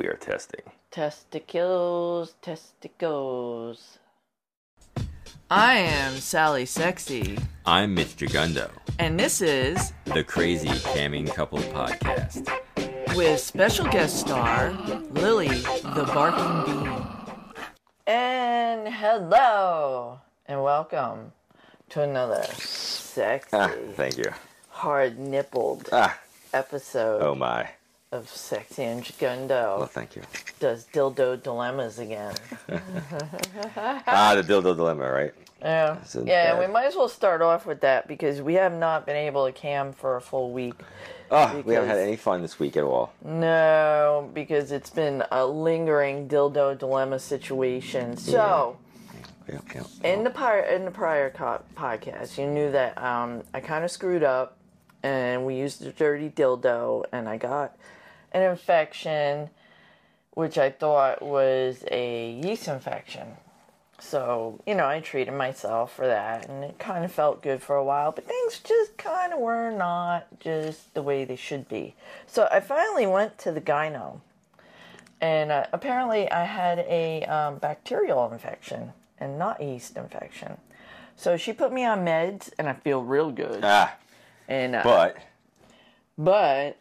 [0.00, 0.62] We are testing.
[0.90, 3.98] Testicles, testicles.
[5.50, 12.48] I am Sally Sexy, I'm Mitch Jagundo, and this is the Crazy Camming Couple Podcast.
[13.14, 14.70] with special guest star
[15.10, 17.02] Lily the Barking Bean.
[18.06, 21.30] And hello, and welcome
[21.90, 24.32] to another sexy, Ah, thank you.
[24.70, 26.18] hard nippled Ah,
[26.54, 27.68] episode oh my.
[28.12, 30.22] Of Sexy and Well, Jagundo thank you.
[30.58, 32.34] does dildo dilemmas again.
[33.76, 35.32] Ah, the dildo dilemma, right?
[35.62, 36.54] Yeah, Isn't yeah.
[36.54, 36.58] bad.
[36.66, 39.52] We might as well start off with that because we have not been able to
[39.52, 40.74] cam for a full week.
[41.30, 43.12] Oh, we haven't had any fun this week at all.
[43.24, 48.16] No, because it's been a lingering dildo dilemma situation.
[48.16, 48.76] So,
[49.48, 49.82] Yeah, yeah.
[50.02, 53.90] in the prior in the prior co- podcast, you knew that um, I kind of
[53.92, 54.56] screwed up,
[55.04, 57.76] and we used a dirty dildo, and I got
[58.32, 59.50] an infection,
[60.32, 63.36] which I thought was a yeast infection.
[63.98, 67.76] So, you know, I treated myself for that and it kind of felt good for
[67.76, 71.94] a while, but things just kind of were not just the way they should be.
[72.26, 74.20] So I finally went to the gyno
[75.20, 80.56] and uh, apparently I had a um, bacterial infection and not yeast infection.
[81.14, 83.60] So she put me on meds and I feel real good.
[83.62, 83.94] Ah,
[84.48, 85.16] And uh, but
[86.16, 86.78] but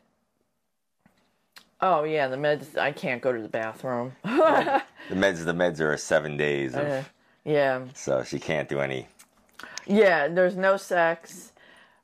[1.82, 4.14] oh yeah, the meds I can't go to the bathroom.
[4.24, 7.04] the meds, the meds are seven days, of, Uh,
[7.46, 7.82] yeah.
[7.94, 9.08] so she can't do any.
[9.86, 11.52] Yeah, there's no sex.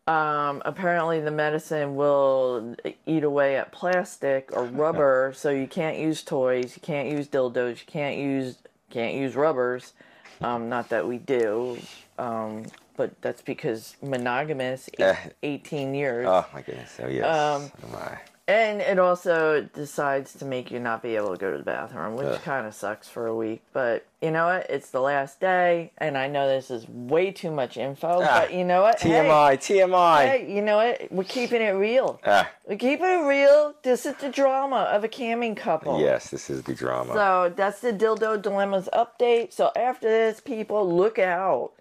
[0.07, 2.75] Um, apparently, the medicine will
[3.07, 7.79] eat away at plastic or rubber, so you can't use toys, you can't use dildos,
[7.79, 8.57] you can't use
[8.91, 9.93] can't use rubbers.
[10.41, 11.77] Um, not that we do,
[12.19, 12.65] um,
[12.97, 15.29] but that's because monogamous, eight, Eh.
[15.43, 16.97] 18 years, Oh my goodness!
[17.01, 17.25] Oh yes.
[17.25, 18.17] Um, oh my.
[18.47, 22.15] And it also decides to make you not be able to go to the bathroom,
[22.15, 22.41] which Ugh.
[22.43, 23.63] kind of sucks for a week.
[23.73, 24.69] But you know what?
[24.69, 28.21] It's the last day, and I know this is way too much info.
[28.21, 29.01] Ah, but you know what?
[29.01, 30.25] Hey, TMI, TMI.
[30.27, 31.11] Hey, you know what?
[31.11, 32.19] We're keeping it real.
[32.23, 33.73] Ah, We're keeping it real.
[33.81, 35.99] This is the drama of a camming couple.
[35.99, 37.13] yes, this is the drama.
[37.13, 39.53] So that's the Dildo Dilemmas update.
[39.53, 41.71] So after this, people, look out.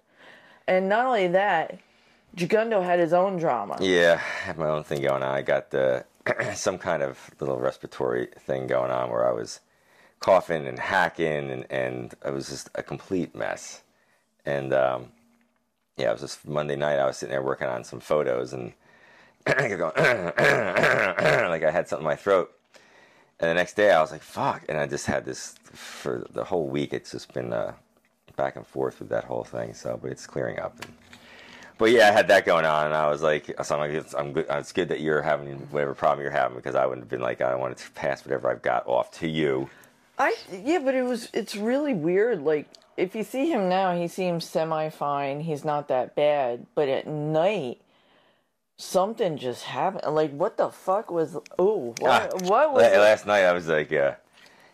[0.67, 1.77] And not only that,
[2.35, 3.77] Jagundo had his own drama.
[3.79, 5.35] Yeah, I have my own thing going on.
[5.35, 6.05] I got the
[6.55, 9.59] some kind of little respiratory thing going on where I was
[10.19, 13.81] coughing and hacking, and, and it was just a complete mess.
[14.45, 15.11] And um,
[15.97, 16.99] yeah, it was just Monday night.
[16.99, 18.73] I was sitting there working on some photos, and
[19.47, 22.51] I going like I had something in my throat.
[23.39, 26.43] And the next day, I was like, "Fuck!" And I just had this for the
[26.43, 26.93] whole week.
[26.93, 27.73] It's just been uh,
[28.35, 29.73] back and forth with that whole thing.
[29.73, 30.79] So, but it's clearing up.
[30.83, 30.93] And,
[31.77, 34.13] but yeah, I had that going on, and I was like, so I'm like, it's,
[34.13, 34.45] I'm good.
[34.49, 37.41] It's good that you're having whatever problem you're having because I wouldn't have been like,
[37.41, 39.69] I wanted to pass whatever I've got off to you.
[40.17, 42.41] I yeah, but it was it's really weird.
[42.41, 45.41] Like if you see him now, he seems semi fine.
[45.41, 46.65] He's not that bad.
[46.75, 47.81] But at night,
[48.77, 50.13] something just happened.
[50.15, 51.35] Like what the fuck was?
[51.59, 52.83] Oh, what, Ah, what was?
[52.83, 52.97] La- it?
[52.99, 54.13] last night I was like, uh,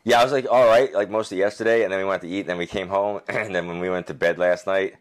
[0.03, 2.27] yeah, I was like, all right, like most of yesterday, and then we went to
[2.27, 4.95] eat, and then we came home, and then when we went to bed last night,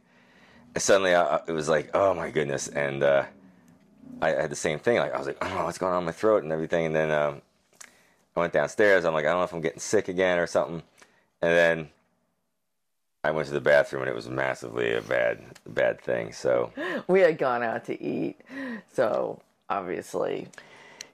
[0.77, 3.25] suddenly I, it was like, oh my goodness, and uh,
[4.23, 4.99] I had the same thing.
[4.99, 7.11] Like I was like, oh, what's going on in my throat and everything, and then
[7.11, 7.43] um,
[8.37, 9.05] I went downstairs.
[9.05, 10.83] I'm like, I don't know if I'm getting sick again or something,
[11.43, 11.89] and then
[13.23, 16.33] I went to the bathroom, and it was massively a bad, bad thing.
[16.33, 16.73] So
[17.07, 18.41] We had gone out to eat,
[18.93, 20.49] so obviously.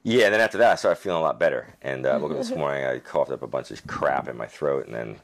[0.03, 1.75] Yeah, and then after that, I started feeling a lot better.
[1.81, 4.45] And uh, woke up this morning, I coughed up a bunch of crap in my
[4.45, 5.15] throat, and then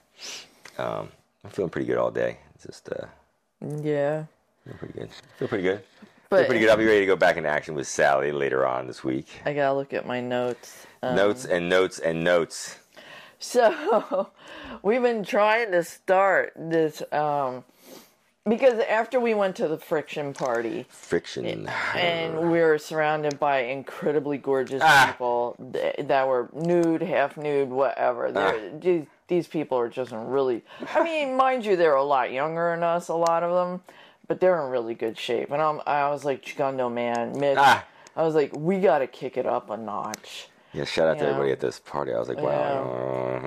[0.77, 1.09] um,
[1.43, 2.39] I'm feeling pretty good all day.
[2.55, 3.05] It's just uh,
[3.63, 4.25] Yeah.
[4.63, 5.09] feeling pretty good.
[5.37, 5.81] Feel pretty good.
[6.29, 6.69] Feel pretty good.
[6.69, 9.27] I'll be ready to go back into action with Sally later on this week.
[9.45, 10.85] I gotta look at my notes.
[11.01, 12.77] Um, notes and notes and notes.
[13.39, 14.29] So
[14.83, 17.63] we've been trying to start this um,
[18.47, 21.67] because after we went to the friction party Friction.
[21.95, 25.07] and we were surrounded by incredibly gorgeous Ah.
[25.11, 28.31] people that were nude, half nude, whatever.
[28.31, 28.77] They're- Ah.
[28.79, 30.63] These, these people are just in really.
[30.93, 33.81] I mean, mind you, they're a lot younger than us, a lot of them,
[34.27, 35.51] but they're in really good shape.
[35.51, 37.57] And I'm, I was like, Jagundo, man, Mitch.
[37.59, 37.83] Ah.
[38.15, 40.47] I was like, we got to kick it up a notch.
[40.71, 41.29] yeah, shout out to Yeah.
[41.31, 42.13] everybody at this party.
[42.13, 43.41] I was like, wow.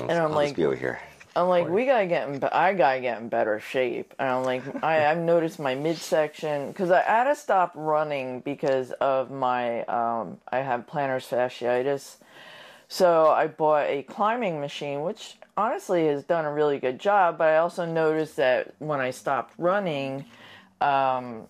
[0.00, 0.98] uh, And I'm I'll like- be over here.
[1.36, 2.42] I'm like, we gotta get in.
[2.42, 4.14] I gotta get in better shape.
[4.18, 8.90] And I'm like, I, I've noticed my midsection because I had to stop running because
[9.00, 9.84] of my.
[9.84, 12.16] Um, I have plantar fasciitis,
[12.92, 17.38] so I bought a climbing machine, which honestly has done a really good job.
[17.38, 20.24] But I also noticed that when I stopped running,
[20.80, 21.46] um,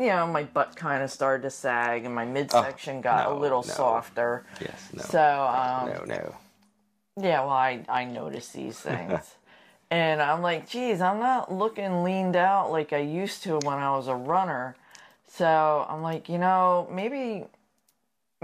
[0.00, 3.36] you know, my butt kind of started to sag and my midsection got Oh, no,
[3.36, 3.72] a little no.
[3.72, 4.46] softer.
[4.60, 5.02] Yes, no.
[5.04, 6.34] So, um, no, no.
[7.22, 9.36] Yeah, well, I, I notice these things.
[9.92, 13.96] and I'm like, geez, I'm not looking leaned out like I used to when I
[13.96, 14.74] was a runner.
[15.28, 17.44] So I'm like, you know, maybe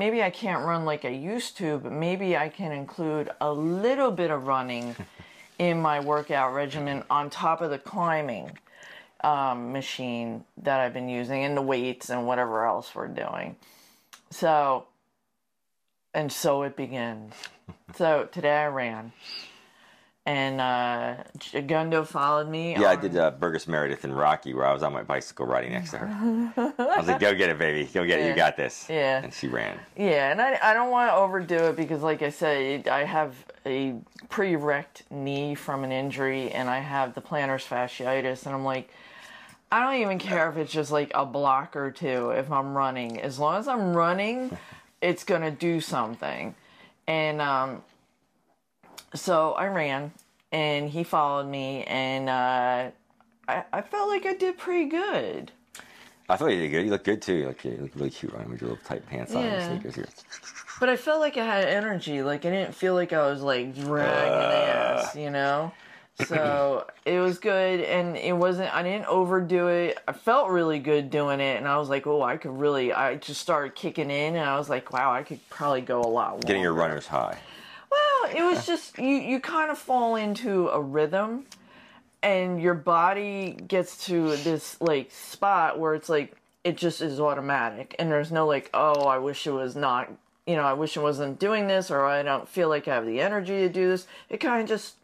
[0.00, 4.10] maybe I can't run like I used to, but maybe I can include a little
[4.10, 4.96] bit of running
[5.58, 8.50] in my workout regimen on top of the climbing
[9.22, 13.56] um, machine that I've been using and the weights and whatever else we're doing.
[14.30, 14.86] So,
[16.14, 17.34] and so it begins.
[17.94, 19.12] so today I ran.
[20.26, 22.72] And uh, Gundo followed me.
[22.72, 25.72] Yeah, I did uh, Burgess Meredith and Rocky, where I was on my bicycle riding
[25.72, 26.52] next to her.
[26.56, 27.88] I was like, "Go get it, baby.
[27.92, 28.28] Go get it.
[28.28, 29.22] You got this." Yeah.
[29.24, 29.78] And she ran.
[29.96, 33.34] Yeah, and I, I don't want to overdo it because, like I said, I have
[33.64, 33.94] a
[34.28, 38.90] pre-wrecked knee from an injury, and I have the plantar fasciitis, and I'm like,
[39.72, 43.20] I don't even care if it's just like a block or two if I'm running.
[43.20, 44.56] As long as I'm running,
[45.00, 46.54] it's gonna do something.
[47.06, 47.82] And um,
[49.14, 50.12] so I ran,
[50.52, 52.90] and he followed me, and uh,
[53.48, 55.52] I, I felt like I did pretty good.
[56.28, 56.84] I thought you did good.
[56.84, 57.34] You look good too.
[57.34, 59.54] You look, you look really cute running with your little tight pants on Yeah.
[59.54, 60.08] and sneakers here.
[60.78, 62.22] But I felt like I had energy.
[62.22, 65.02] Like I didn't feel like I was like dragging Uh.
[65.02, 65.72] ass, you know.
[66.26, 68.72] So it was good, and it wasn't.
[68.74, 69.98] I didn't overdo it.
[70.06, 73.16] I felt really good doing it, and I was like, "Oh, I could really." I
[73.16, 76.32] just started kicking in, and I was like, "Wow, I could probably go a lot."
[76.32, 76.46] Longer.
[76.46, 77.38] Getting your runner's high.
[78.28, 79.16] It was just you.
[79.16, 81.46] You kind of fall into a rhythm,
[82.22, 87.94] and your body gets to this like spot where it's like it just is automatic,
[87.98, 90.10] and there's no like, "Oh, I wish it was not."
[90.46, 93.06] You know, I wish I wasn't doing this, or I don't feel like I have
[93.06, 94.06] the energy to do this.
[94.28, 94.96] It kind of just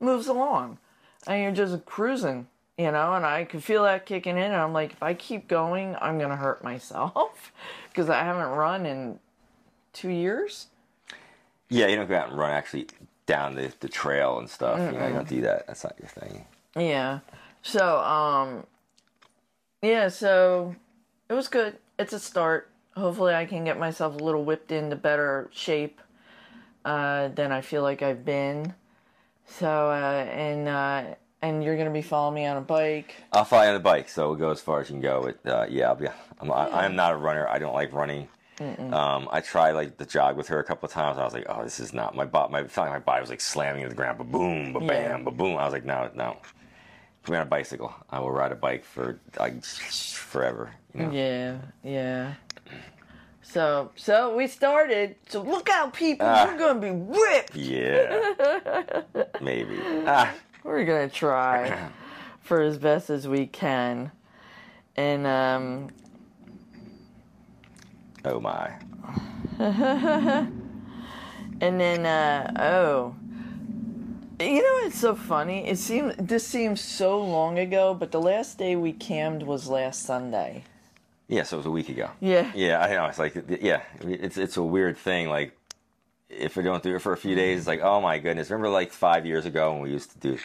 [0.00, 0.78] moves along,
[1.26, 2.48] and you're just cruising.
[2.78, 5.46] You know, and I could feel that kicking in, and I'm like, if I keep
[5.46, 7.52] going, I'm gonna hurt myself
[7.88, 9.18] because I haven't run in
[9.92, 10.66] two years.
[11.72, 12.86] Yeah, you don't go out and run actually
[13.26, 14.78] down the, the trail and stuff.
[14.78, 15.66] You know, you don't do that.
[15.66, 16.44] That's not your thing.
[16.76, 17.20] Yeah.
[17.62, 18.66] So, um,
[19.80, 20.74] yeah, so
[21.28, 21.78] it was good.
[21.98, 22.70] It's a start.
[22.96, 26.00] Hopefully, I can get myself a little whipped into better shape
[26.84, 28.74] uh, than I feel like I've been.
[29.46, 33.14] So, uh, and uh, and you're gonna be following me on a bike.
[33.32, 35.22] I'll fly on the bike, so we'll go as far as you can go.
[35.22, 36.08] But uh, yeah, I'll be.
[36.40, 37.48] I'm, I, I am not a runner.
[37.48, 38.28] I don't like running.
[38.92, 41.18] Um, I tried like the jog with her a couple of times.
[41.18, 42.52] I was like, oh, this is not my body.
[42.52, 44.18] My felt like my body was like slamming into the ground.
[44.18, 45.56] Ba boom, ba bam, ba boom.
[45.56, 46.36] I was like, no, no.
[47.22, 47.94] Put me on a bicycle.
[48.10, 50.72] I will ride a bike for like forever.
[50.94, 51.12] You know?
[51.12, 52.34] Yeah, yeah.
[53.42, 55.16] So, so we started.
[55.28, 56.26] So look out, people!
[56.26, 56.46] Ah.
[56.46, 57.54] We're gonna be ripped.
[57.54, 59.02] Yeah.
[59.40, 59.78] Maybe.
[60.06, 60.34] Ah.
[60.64, 61.90] We're gonna try
[62.40, 64.10] for as best as we can.
[64.96, 65.90] And um
[68.24, 68.72] Oh my.
[69.58, 70.50] and
[71.60, 73.14] then uh oh.
[74.40, 75.68] You know it's so funny?
[75.68, 80.02] It seems this seems so long ago, but the last day we cammed was last
[80.04, 80.64] Sunday.
[81.28, 82.10] Yeah, so it was a week ago.
[82.20, 82.50] Yeah.
[82.54, 83.06] Yeah, I know.
[83.06, 85.28] It's like, yeah, it's it's a weird thing.
[85.28, 85.56] Like,
[86.28, 88.50] if we don't do it for a few days, it's like, oh my goodness.
[88.50, 90.38] Remember, like five years ago when we used to do.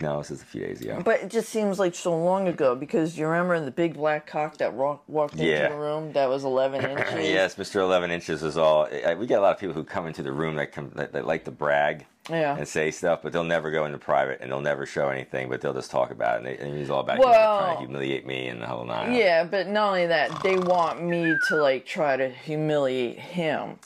[0.00, 1.02] No, this is a few days ago.
[1.04, 4.56] But it just seems like so long ago because you remember the big black cock
[4.58, 5.68] that walked into Yeah.
[5.68, 7.28] the room that was 11 inches?
[7.28, 7.76] yes, Mr.
[7.76, 8.88] Eleven Inches is all.
[9.18, 11.26] We get a lot of people who come into the room that come that, that
[11.26, 12.56] like to brag Yeah.
[12.56, 15.60] and say stuff, but they'll never go into private and they'll never show anything, but
[15.60, 16.38] they'll just talk about it.
[16.38, 19.12] And, they, and it's all about Well- trying to humiliate me and the whole nine.
[19.14, 23.78] Yeah, but not only that, they want me to like try to humiliate him,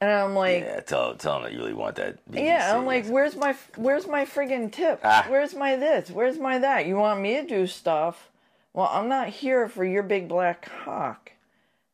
[0.00, 2.18] and I'm like, Yeah, tell tell them that you really want that.
[2.30, 2.44] BBC.
[2.44, 5.00] yeah, I'm like, where's my where's my friggin' tip?
[5.04, 5.26] Ah.
[5.28, 6.10] Where's my this?
[6.10, 6.86] Where's my that?
[6.86, 8.28] You want me to do stuff?
[8.72, 11.32] Well, I'm not here for your big black cock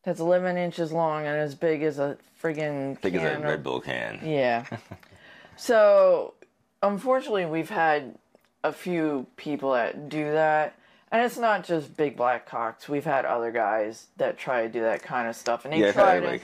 [0.03, 3.81] that's 11 inches long and as big as a friggin' big as a Red Bull
[3.81, 4.19] can.
[4.23, 4.65] Yeah.
[5.57, 6.33] so,
[6.81, 8.17] unfortunately, we've had
[8.63, 10.75] a few people that do that.
[11.11, 12.87] And it's not just big black cocks.
[12.87, 15.65] We've had other guys that try to do that kind of stuff.
[15.65, 16.43] And they Yeah, try to, like,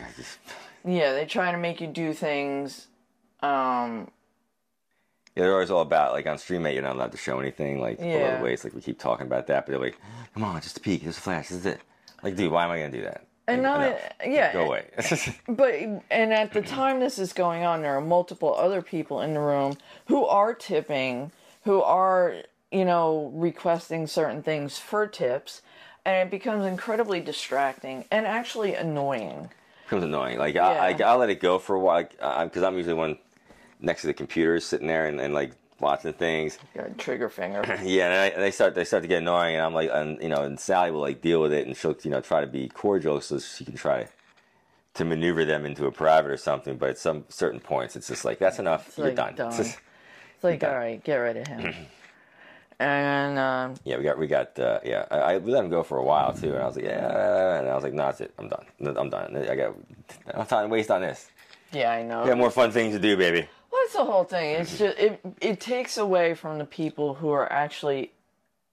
[0.85, 2.87] yeah, they try to make you do things.
[3.41, 4.09] Um,
[5.35, 7.97] Yeah, they're always all about like on Streamate, you're not allowed to show anything like
[7.97, 8.37] below Yeah.
[8.37, 8.63] the waist.
[8.63, 9.97] Like we keep talking about that, but they're like,
[10.33, 11.79] "Come on, just a peek, just a flash, this is it."
[12.21, 13.25] Like, dude, why am I gonna do that?
[13.47, 14.01] and Like, not, enough.
[14.25, 14.85] yeah, Go away.
[15.49, 15.73] But
[16.11, 19.39] and at the time this is going on, there are multiple other people in the
[19.41, 21.31] room who are tipping,
[21.63, 22.35] who are
[22.71, 25.61] you know requesting certain things for tips,
[26.05, 29.49] and it becomes incredibly distracting and actually annoying.
[29.93, 30.37] Becomes annoying.
[30.37, 31.05] Like I, Yeah.
[31.05, 33.17] I, I'll let it go for a while because uh, I'm usually one
[33.79, 36.57] next to the computer, sitting there and, and like watching things.
[36.75, 37.61] Your trigger finger.
[37.83, 40.21] Yeah, and, I, and they start they start to get annoying, and I'm like, and
[40.21, 42.47] you know, and Sally will like deal with it, and she'll you know try to
[42.47, 44.07] be cordial so she can try
[44.95, 46.77] to maneuver them into a private or something.
[46.77, 48.93] But at some certain points, it's just like that's enough.
[48.97, 49.35] You're like done.
[49.35, 49.47] done.
[49.49, 49.79] It's just-
[50.35, 51.73] It's like, all right, get rid of him.
[52.79, 55.05] and um, yeah, we got we got uh, yeah.
[55.11, 57.59] I, I we let him go for a while too, and I was like yeah,
[57.59, 58.33] and I was like no, that's it.
[58.37, 58.65] I'm done.
[58.97, 59.35] I'm done.
[59.37, 59.75] I got
[60.33, 61.29] I'm time to waste on this.
[61.71, 62.23] yeah, I know.
[62.23, 63.47] I got more fun things to do, baby.
[63.71, 64.55] Well, that's the whole thing.
[64.61, 68.11] It's just it it takes away from the people who are actually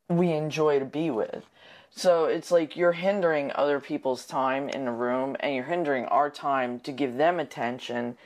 [0.08, 1.44] we enjoy to be with.
[1.90, 6.30] So it's like you're hindering other people's time in the room and you're hindering our
[6.30, 8.16] time to give them attention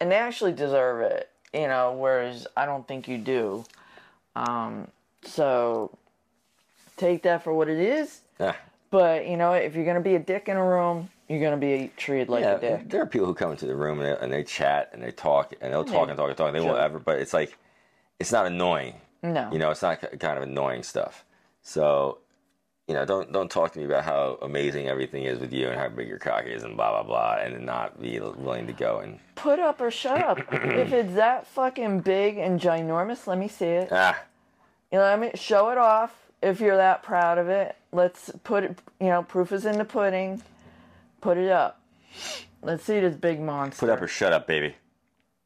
[0.00, 3.64] and they actually deserve it, you know, whereas I don't think you do.
[4.34, 4.88] Um
[5.24, 5.96] so
[6.96, 8.54] take that for what it is, Yeah.
[8.90, 11.58] but you know, if you're going to be a dick in a room, you're going
[11.58, 12.88] to be treated like Yeah, a dick.
[12.90, 15.10] there are people who come into the room and they, and they chat and they
[15.12, 16.48] talk and they'll talk and talk and talk.
[16.48, 17.56] And they won't ever, but it's like,
[18.20, 18.94] it's not annoying.
[19.22, 19.48] No.
[19.52, 21.24] You know, it's not kind of annoying stuff.
[21.62, 22.18] So,
[22.88, 25.78] you know, don't don't talk to me about how amazing everything is with you and
[25.78, 28.98] how big your cock is and blah blah blah, and not be willing to go
[28.98, 30.38] and put up or shut up.
[30.52, 33.88] if it's that fucking big and ginormous, let me see it.
[33.92, 34.20] ah,
[34.92, 35.30] You know what I mean?
[35.34, 37.74] Show it off if you're that proud of it.
[37.92, 40.42] Let's put it, you know, proof is in the pudding.
[41.22, 41.80] Put it up.
[42.62, 43.86] Let's see this big monster.
[43.86, 44.74] put up or shut up, baby.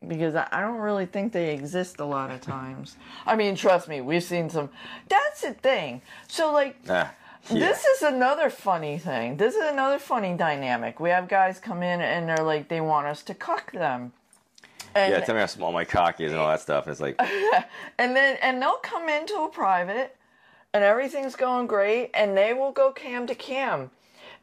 [0.07, 2.97] because I I don't really think they exist a lot of times.
[3.25, 4.69] I mean, trust me, we've seen some.
[5.09, 6.03] That's the thing.
[6.29, 7.13] So, like, Ah,
[7.49, 7.59] yeah.
[7.59, 9.37] this is another funny thing.
[9.37, 10.99] This is another funny dynamic.
[11.01, 14.13] We have guys come in and they're like, they want us to cuck them.
[14.97, 16.87] And, yeah, tell me how small my cock is and all that stuff.
[16.87, 17.21] And it's like,
[17.99, 20.17] and then and they'll come into a private
[20.77, 23.91] and everything's going great and they will go cam to cam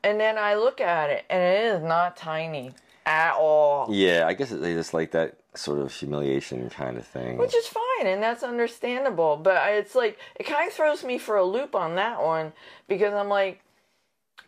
[0.04, 2.72] and then i look at it and it is not tiny
[3.06, 7.38] at all yeah, I guess they just like that sort of humiliation kind of thing.
[7.38, 11.36] which is fine and that's understandable but it's like it kind of throws me for
[11.36, 12.54] a loop on that one
[12.88, 13.63] because i'm like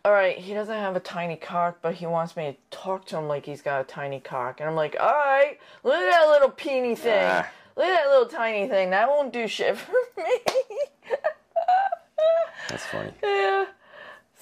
[0.04, 3.16] all right he doesn't have a tiny cock but he wants me to talk to
[3.16, 6.28] him like he's got a tiny cock and i'm like all right look at that
[6.28, 7.48] little peeny thing Ah.
[7.76, 10.24] look at that little tiny thing that won't do shit for me
[12.68, 13.12] That's funny.
[13.22, 13.66] Yeah.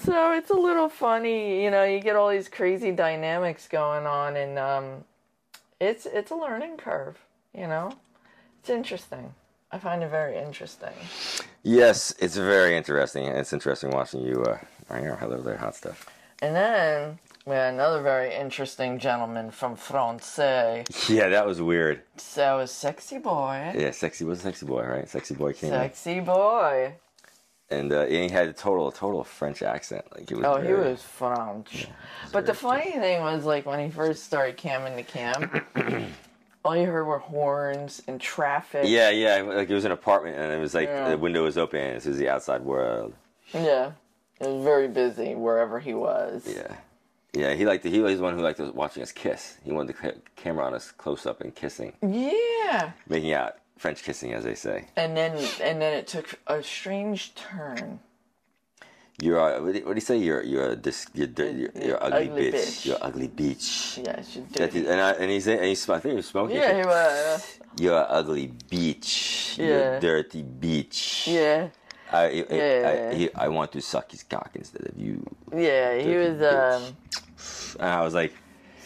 [0.01, 4.37] So it's a little funny, you know, you get all these crazy dynamics going on
[4.37, 5.05] and um
[5.81, 7.17] it's it's a learning curve,
[7.55, 7.93] you know?
[8.61, 9.35] It's interesting.
[9.71, 10.93] I find it very interesting.
[11.63, 13.27] Yes, it's very interesting.
[13.27, 14.43] It's interesting watching you.
[14.43, 16.09] Uh, hello there, hot stuff.
[16.43, 20.35] And then we had another very interesting gentleman from France.
[20.39, 22.03] Yeah, that was weird.
[22.17, 23.73] So was sexy boy.
[23.77, 25.09] Yeah, sexy was a sexy boy, right?
[25.09, 25.81] Sexy boy came in.
[25.81, 26.95] Sexy boy.
[27.71, 30.05] and uh, and he had a total total French accent.
[30.15, 30.45] Like it was.
[30.45, 31.89] Oh, he was French.
[32.33, 35.65] But the funny thing was, like, when he first started camming the cam,
[36.65, 38.85] all you heard were horns and traffic.
[38.87, 39.41] Yeah, yeah.
[39.43, 41.11] Like it was an apartment, and it was like Yeah.
[41.11, 43.15] the window was open, and this is the outside world.
[43.53, 43.93] Yeah.
[44.41, 46.45] It was very busy wherever he was.
[46.47, 46.75] Yeah,
[47.33, 47.55] yeah.
[47.55, 47.85] He liked.
[47.85, 49.57] to, He was the one who liked watching us kiss.
[49.65, 52.93] He wanted the camera on us close up and kissing, Yeah.
[53.09, 54.87] making out French kissing, as they say.
[54.97, 58.01] And then and then it took a strange turn.
[59.23, 59.39] You're.
[59.41, 60.17] Uh, what do you what do you say?
[60.19, 60.43] You're.
[60.43, 61.29] You're a dis, You're.
[61.29, 62.55] You're, you're ugly, Ugly bitch.
[62.55, 62.87] bitch.
[62.87, 64.05] You're ugly bitch.
[64.05, 64.21] Yeah,
[64.67, 64.75] did.
[64.75, 65.89] is- and I, and he's and he's.
[65.89, 66.57] I think he was smoking.
[66.57, 67.59] Yeah, he was.
[67.79, 68.53] You're a ugly.
[68.73, 69.97] You're Yeah.
[69.97, 71.33] a dirty bitch.
[71.33, 71.69] Yeah.
[72.15, 73.09] I, I, Yeah.
[73.11, 75.25] I, he, I want to suck his cock instead of you.
[75.55, 76.83] Yeah, he was um
[77.81, 78.33] And I was like,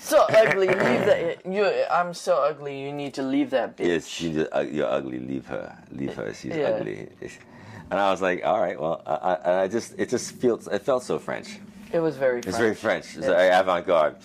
[0.00, 0.68] so ugly.
[0.68, 1.44] Leave that.
[1.46, 2.80] You, I'm so ugly.
[2.80, 3.86] You need to leave that bitch.
[3.86, 5.18] yes, she just, uh, you're ugly.
[5.18, 5.76] Leave her.
[5.92, 6.32] Leave her.
[6.32, 6.68] She's Yeah.
[6.80, 7.08] ugly.
[7.90, 10.82] And I was like, all right, well, I, I, I just, it just feels, it
[10.82, 11.58] felt so French.
[11.92, 12.40] It was very.
[12.42, 12.46] French.
[12.48, 13.06] It's very French.
[13.16, 14.16] It's very avant-garde.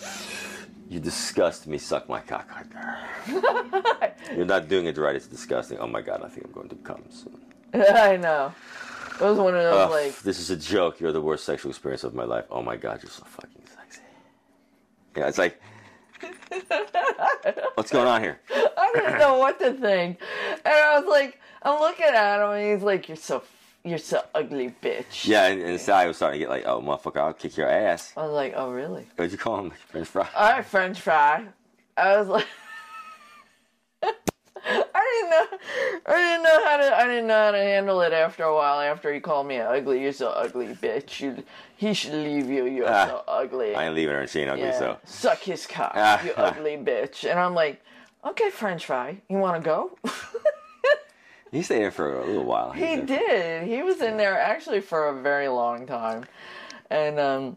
[0.90, 1.78] You disgust me.
[1.78, 2.98] Suck my cock harder.
[4.36, 5.16] You're not doing it right.
[5.16, 5.78] It's disgusting.
[5.78, 7.40] Oh my god, I think I'm going to come soon.
[7.74, 8.52] I know.
[9.14, 10.18] It was one of those Ugh, like.
[10.22, 11.00] this is a joke.
[11.00, 12.46] You're the worst sexual experience of my life.
[12.50, 14.00] Oh my god, you're so fucking sexy.
[15.16, 15.60] Yeah, it's like,
[17.74, 18.40] what's going on here?
[18.52, 20.18] I didn't know what to think,
[20.64, 23.42] and I was like, I'm looking at him, and he's like, "You're so,
[23.84, 27.18] you're so ugly, bitch." Yeah, and, and Sally was starting to get like, oh motherfucker,
[27.18, 28.12] I'll kick your ass.
[28.16, 29.70] I was like, "Oh, really?" What'd you call him?
[29.88, 30.28] French fry?
[30.34, 31.44] All right, French fry.
[31.96, 32.46] I was like,
[35.24, 35.58] didn't know,
[36.06, 38.80] I didn't know how to, I didn't know how to handle it after a while.
[38.80, 41.20] After he called me ugly, you're so ugly, bitch.
[41.20, 41.42] You,
[41.76, 42.66] he should leave you.
[42.66, 43.74] You're Ah, so ugly.
[43.74, 44.78] I ain't leaving her and she ain't ugly, Yeah.
[44.78, 44.98] so.
[45.04, 46.22] Suck his cock, Ah.
[46.24, 47.28] you ugly bitch.
[47.28, 47.82] And I'm like,
[48.24, 49.98] okay, French fry, you want to go?
[51.52, 52.72] He stayed there for a little while.
[52.72, 53.06] he there.
[53.06, 53.68] did.
[53.68, 56.24] He was in there actually for a very long time,
[56.90, 57.56] and um,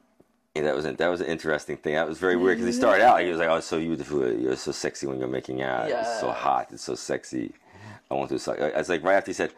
[0.57, 1.95] Yeah, that was a, that was an interesting thing.
[1.95, 3.21] That was very weird because he started out.
[3.21, 3.57] He was like, mm-hmm.
[3.57, 3.95] "Oh, so you
[4.41, 5.89] you're so sexy when you're making out.
[5.89, 6.67] It's so hot.
[6.71, 7.53] It's so sexy.
[8.09, 9.51] I want to suck." It's like right after he said,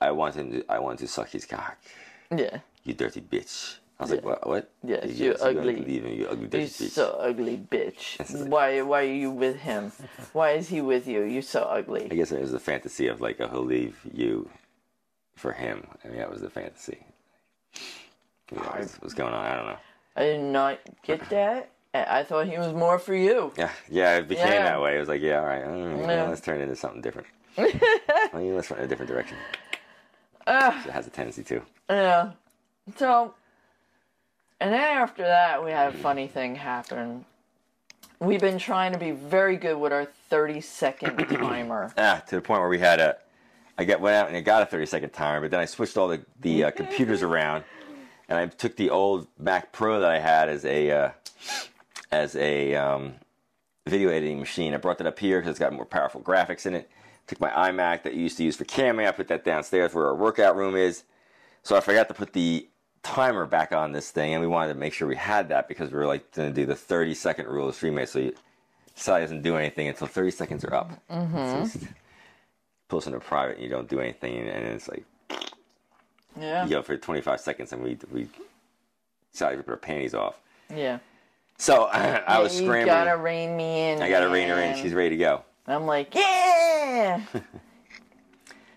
[0.00, 0.64] "I want him to.
[0.68, 1.76] I want to suck his cock.
[2.36, 3.76] yeah, You dirty bitch.
[4.00, 4.46] I was like, what?
[4.46, 4.70] What?
[4.84, 5.74] Yes, He you goes, ugly.
[5.74, 6.90] believe in you, ugly You're bitch.
[6.90, 8.46] so ugly, bitch.
[8.46, 8.80] Why?
[8.80, 9.90] Why are you with him?
[10.32, 11.24] Why is he with you?
[11.24, 12.04] You're so ugly.
[12.08, 14.48] I guess it was the fantasy of like, oh, he'll leave you
[15.34, 15.84] for him.
[16.04, 16.98] I mean, that was the fantasy.
[18.52, 19.44] You know, what's, what's going on?
[19.44, 19.78] I don't know.
[20.18, 21.70] I did not get that.
[21.94, 23.52] I thought he was more for you.
[23.56, 24.64] Yeah, yeah, it became Yeah.
[24.64, 24.96] that way.
[24.96, 26.24] It was like, yeah, all right, mm, Yeah.
[26.24, 27.28] let's turn it into something different.
[27.56, 29.36] well, you let's run in a different direction.
[30.46, 30.84] Ah.
[30.86, 31.62] It has a tendency to.
[31.88, 32.32] Yeah.
[32.96, 33.34] So,
[34.60, 37.24] and then after that, we had a funny thing happen.
[38.20, 41.92] We've been trying to be very good with our 30 second timer.
[41.96, 43.16] Ah, to the point where we had a,
[43.78, 45.96] I got went out and I got a 30 second timer, but then I switched
[45.96, 47.62] all the the uh, computers around,
[48.28, 51.10] and I took the old Mac Pro that I had as a uh,
[52.10, 53.14] as a um,
[53.86, 54.74] video editing machine.
[54.74, 56.90] I brought that up here because it's got more powerful graphics in it.
[57.26, 60.06] Took my iMac that you used to use for camera, I put that downstairs where
[60.06, 61.04] our workout room is.
[61.62, 62.68] So I forgot to put the
[63.02, 65.90] timer back on this thing, and we wanted to make sure we had that because
[65.90, 68.08] we were like going to do the 30 second rule of Streamate.
[68.08, 68.34] So you,
[68.94, 70.90] Sally doesn't do anything until 30 seconds are up.
[71.10, 71.66] Mm-hmm.
[71.66, 71.86] So
[72.88, 75.04] post into private, and you don't do anything, and it's like
[76.40, 76.64] Yeah.
[76.64, 78.28] you go for 25 seconds, and we we
[79.32, 80.38] decided to put our panties off.
[80.74, 80.98] Yeah.
[81.58, 82.86] So I was you scrambling.
[82.86, 84.02] gotta rein me in.
[84.02, 84.76] I got to rein her in.
[84.76, 85.42] She's ready to go.
[85.66, 87.20] I'm like, yeah.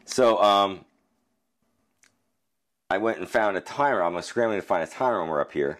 [0.06, 0.84] So um,
[2.90, 4.04] I went and found a timer.
[4.04, 5.80] I'm scrambling to find a timer when we're up here,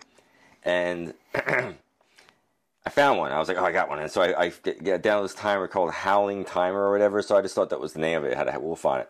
[0.64, 3.32] and I found one.
[3.34, 4.00] I was like, oh, I got one.
[4.00, 7.22] And so I, I get, get down this timer called Howling Timer or whatever.
[7.22, 8.32] So I just thought that was the name of it.
[8.32, 9.10] It had a wolf on it.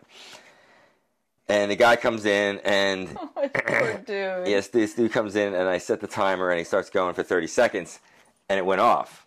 [1.52, 4.48] And the guy comes in, and oh, dude.
[4.48, 7.22] yes, this dude comes in, and I set the timer, and he starts going for
[7.22, 8.00] 30 seconds,
[8.48, 9.26] and it went off.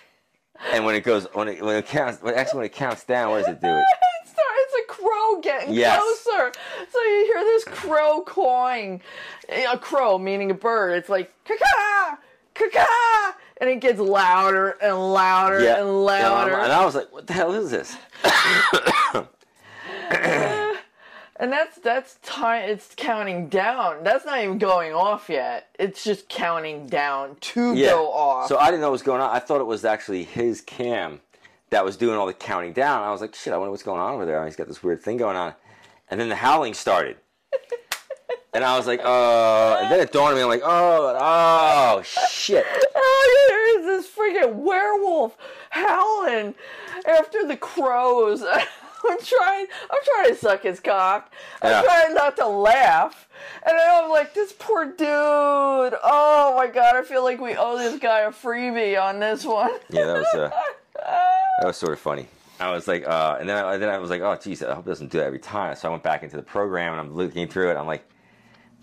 [0.72, 3.30] and when it goes, when it when it counts, when, actually when it counts down,
[3.30, 3.68] what does it do?
[3.68, 3.84] It,
[4.22, 6.00] It's, a crow getting Yes.
[6.00, 6.52] closer.
[6.90, 9.02] So you hear this crow cawing.
[9.50, 10.96] A crow, meaning a bird.
[10.96, 12.16] It's like, caca,
[12.54, 13.34] caca.
[13.60, 16.54] And it gets louder and louder and And louder.
[16.56, 17.96] and I was like, what the hell is this?
[20.12, 20.59] Uh,
[21.40, 22.68] And that's that's time.
[22.68, 24.04] It's counting down.
[24.04, 25.74] That's not even going off yet.
[25.78, 28.46] It's just counting down to go off.
[28.46, 29.34] So I didn't know what was going on.
[29.34, 31.22] I thought it was actually his cam
[31.70, 33.02] that was doing all the counting down.
[33.02, 34.44] I was like, shit, I wonder what's going on over there.
[34.44, 35.54] He's got this weird thing going on.
[36.10, 37.16] And then the howling started.
[38.52, 42.02] and I was like, oh, and then it dawned on me, I'm like, oh, oh,
[42.02, 42.66] shit.
[42.94, 45.38] oh, there is this freaking werewolf
[45.70, 46.54] howling
[47.06, 48.44] after the crows.
[49.08, 49.66] I'm trying.
[49.90, 51.32] I'm trying to suck his cock.
[51.62, 51.82] I'm Yeah.
[51.82, 53.28] trying not to laugh,
[53.66, 55.00] and then I'm like, this poor dude.
[56.02, 59.72] Oh my god, I feel like we owe this guy a freebie on this one.
[59.90, 60.50] Yeah, that was, uh,
[60.96, 62.26] that was sort of funny.
[62.58, 64.86] I was like, uh, and then I, then I was like, oh, geez, I hope
[64.86, 65.74] it doesn't do that every time.
[65.76, 67.76] So I went back into the program and I'm looking through it.
[67.78, 68.04] I'm like,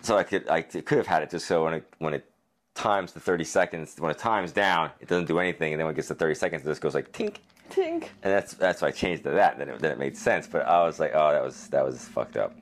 [0.02, 2.26] so I could, I could have had it just so when it, when it
[2.74, 5.74] times the 30 seconds, when it times down, it doesn't do anything.
[5.74, 7.36] And then when it gets to 30 seconds, it just goes like tink.
[7.72, 8.10] Tink.
[8.24, 9.58] And that's, that's why I changed to that.
[9.58, 10.48] Then it, then it made sense.
[10.48, 12.56] But I was like, oh, that was, that was fucked up.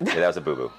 [0.00, 0.72] Yeah, that was a boo boo.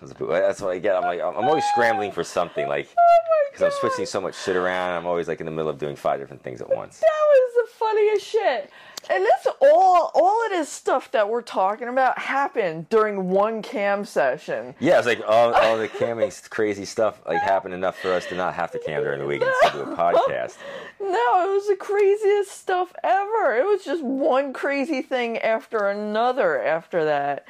[0.00, 0.28] That boo.
[0.28, 0.94] That's what I get.
[0.94, 3.16] I'm like, I'm always scrambling for something, like, Oh
[3.56, 4.96] because I'm switching so much shit around.
[4.96, 7.00] I'm always like in the middle of doing five different things at once.
[7.00, 8.70] That was the funniest shit.
[9.08, 14.04] And this all all of this stuff that we're talking about happened during one cam
[14.04, 14.74] session.
[14.80, 18.34] Yeah, it's like all, all the camming crazy stuff like happened enough for us to
[18.34, 20.56] not have to cam during the week and still do a podcast.
[21.00, 23.56] No, it was the craziest stuff ever.
[23.56, 27.46] It was just one crazy thing after another after that.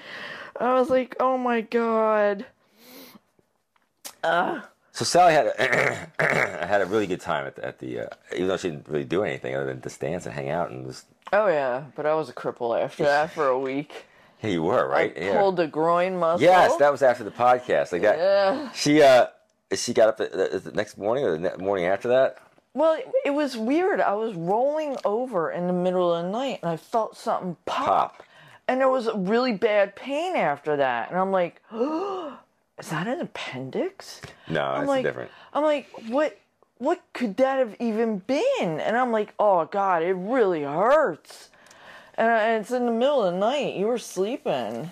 [0.60, 2.46] I was like, oh my god.
[4.22, 4.60] Uh,
[4.92, 6.10] So Sally had a,
[6.66, 9.04] had a really good time at the, at the uh, even though she didn't really
[9.04, 12.14] do anything other than just dance and hang out and just oh yeah, but I
[12.14, 14.06] was a cripple after that for a week.
[14.42, 16.42] yeah you were right I yeah pulled a groin muscle.
[16.42, 18.70] yes that was after the podcast like that Yeah.
[18.72, 19.26] she uh
[19.74, 22.38] she got up the, the, next morning or the morning after that
[22.74, 24.00] Well, it, was weird.
[24.00, 27.86] I was rolling over in the middle of the night and I felt something pop.
[27.86, 28.22] pop
[28.68, 31.10] And there was a really bad pain after that.
[31.10, 34.20] And I'm like, is that an appendix?
[34.48, 36.38] no I'm it's like, different I'm like, what
[36.78, 38.80] what could that have even been?
[38.80, 41.50] And I'm like, oh god, it really hurts.
[42.18, 43.74] And, I- and it's in the middle of the night.
[43.76, 44.90] You were sleeping.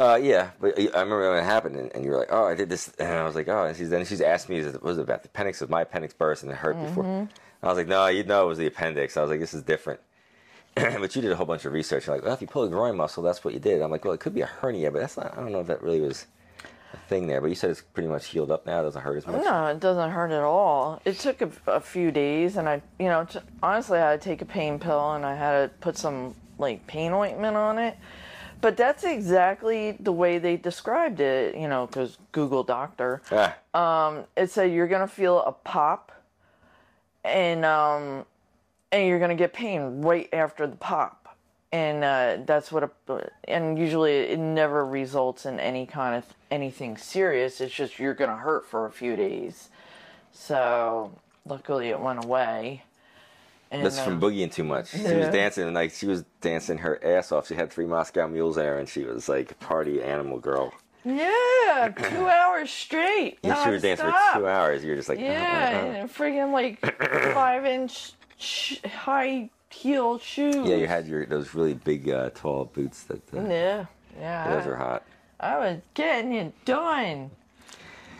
[0.00, 2.54] Uh, yeah, but I remember when it happened, and, and you were like, "Oh, I
[2.54, 4.80] did this," and I was like, "Oh," and she's then she's asked me, "Is it
[4.80, 5.60] was it about the appendix?
[5.60, 7.32] Was my appendix burst and it hurt before?" Mm-hmm.
[7.64, 9.62] I was like, "No, you know it was the appendix." I was like, "This is
[9.62, 9.98] different."
[10.76, 12.06] but you did a whole bunch of research.
[12.06, 14.04] You're like, "Well, if you pull a groin muscle, that's what you did." I'm like,
[14.04, 15.32] "Well, it could be a hernia, but that's not.
[15.36, 16.26] I don't know if that really was
[17.08, 18.80] thing there." But you said it's pretty much healed up now.
[18.80, 19.42] It doesn't hurt as much.
[19.44, 21.00] No, it doesn't hurt at all.
[21.04, 24.28] It took a, a few days, and I, you know, t- honestly, I had to
[24.28, 27.96] take a pain pill, and I had to put some like pain ointment on it.
[28.60, 33.22] But that's exactly the way they described it, you know, because Google Doctor.
[33.30, 36.10] Ah, Um, it said you're gonna feel a pop,
[37.24, 38.24] and um,
[38.90, 41.17] and you're gonna get pain right after the pop,
[41.72, 42.84] and uh, that's what.
[42.84, 47.60] A, and usually it never results in any kind of anything serious.
[47.60, 49.68] It's just you're gonna hurt for a few days.
[50.32, 51.12] So
[51.46, 52.84] luckily it went away.
[53.70, 54.90] And, that's uh, from boogieing too much.
[54.90, 57.48] She was dancing and like she was dancing her ass off.
[57.48, 60.72] She had three Moscow mules there and she was like a party animal girl.
[61.04, 63.38] Yeah, two hours straight.
[63.42, 64.84] And she was dancing for two hours.
[64.84, 66.00] You're just like, uh, uh, Yeah, uh.
[66.00, 66.80] and friggin' like
[67.34, 68.12] five inch
[68.84, 70.54] high heel shoes.
[70.56, 70.76] yeah.
[70.76, 73.22] You had your those really big, uh, tall boots that.
[73.34, 73.86] Uh, Yeah,
[74.18, 74.54] yeah.
[74.56, 75.02] Those are hot.
[75.40, 77.30] I was getting it done.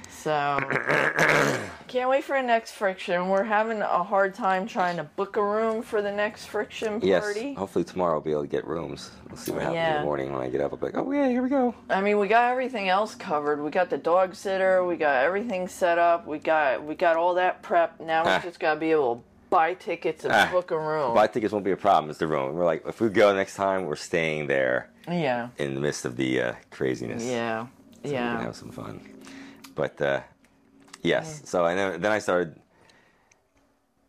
[0.08, 0.58] So,
[1.87, 3.28] can't wait for the next friction.
[3.28, 7.06] We're having a hard time trying to book a room for the next friction party.
[7.06, 7.56] Yes.
[7.56, 9.12] Hopefully tomorrow I'll be able to get rooms.
[9.28, 10.72] We'll see what happens in the morning when I get up.
[10.72, 11.72] I'll be like, oh yeah, here we go.
[11.88, 13.62] I mean, we got everything else covered.
[13.62, 14.84] We got the dog sitter.
[14.84, 16.26] We got everything set up.
[16.26, 18.00] We got we got all that prep.
[18.00, 18.40] Now we Ah.
[18.42, 20.48] just gotta be able to buy tickets and Ah.
[20.52, 21.14] book a room.
[21.14, 22.11] Buy tickets won't be a problem.
[22.11, 22.54] It's the room.
[22.54, 26.16] We're like, if we go next time, we're staying there yeah, in the midst of
[26.16, 27.24] the uh, craziness.
[27.24, 27.68] yeah, So
[28.04, 28.42] we can yeah.
[28.42, 29.00] have some fun.
[29.74, 30.20] But uh,
[31.02, 31.96] yes, so I know.
[31.98, 32.56] Then I started.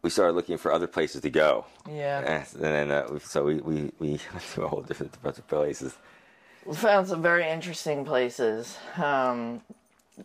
[0.01, 2.19] We started looking for other places to go, Yeah.
[2.21, 5.93] And then uh, so we, we we went to a whole different bunch of places.
[6.65, 9.61] We found some very interesting places um,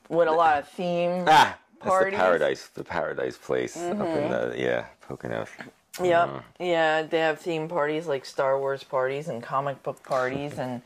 [0.08, 1.24] with a lot of theme.
[1.26, 4.50] Ah, that's the paradise, the paradise place up in mm-hmm.
[4.50, 5.48] the yeah Poconos.
[6.02, 6.28] Yep.
[6.28, 6.42] Mm.
[6.58, 10.82] Yeah, they have theme parties like Star Wars parties and comic book parties, and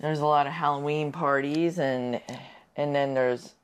[0.00, 2.20] there's a lot of Halloween parties, and
[2.76, 3.54] and then there's